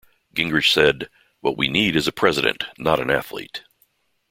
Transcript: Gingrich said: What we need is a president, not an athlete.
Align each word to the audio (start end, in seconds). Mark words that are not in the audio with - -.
Gingrich 0.35 0.71
said: 0.73 1.11
What 1.41 1.59
we 1.59 1.67
need 1.67 1.95
is 1.95 2.07
a 2.07 2.11
president, 2.11 2.63
not 2.79 2.99
an 2.99 3.11
athlete. 3.11 3.61